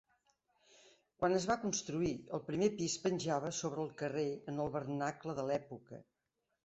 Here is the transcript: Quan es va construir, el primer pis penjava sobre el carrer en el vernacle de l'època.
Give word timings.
Quan 1.17 1.35
es 1.39 1.43
va 1.51 1.57
construir, 1.65 2.13
el 2.37 2.43
primer 2.49 2.71
pis 2.79 2.95
penjava 3.03 3.53
sobre 3.61 3.85
el 3.87 3.93
carrer 4.03 4.27
en 4.53 4.65
el 4.65 4.73
vernacle 4.79 5.37
de 5.43 5.45
l'època. 5.51 6.01